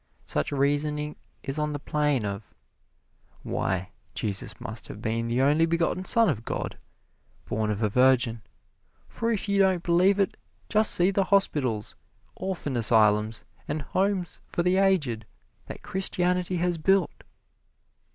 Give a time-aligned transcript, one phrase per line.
[0.25, 2.55] Such reasoning is on the plane of,
[3.43, 6.75] "Why, Jesus must have been the only begotten son of God,
[7.45, 8.41] born of a virgin,
[9.07, 10.37] for if you don't believe it,
[10.69, 11.95] just see the hospitals,
[12.35, 15.27] orphan asylums and homes for the aged
[15.67, 17.23] that Christianity has built!"